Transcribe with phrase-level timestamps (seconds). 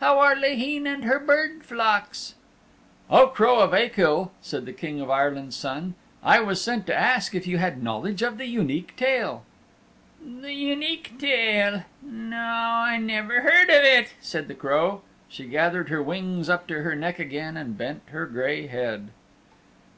[0.00, 2.34] How are Laheen and her bird flocks?"
[3.08, 7.34] "O Crow of Achill," said the King of Ireland's Son, "I was sent to ask
[7.34, 9.42] if you had knowledge of the Unique Tale."
[10.22, 11.84] "The Unique Tale!
[12.02, 15.00] No, I never heard of it," said the Crow.
[15.30, 19.08] She gathered her wings up to her neck again and bent her gray head.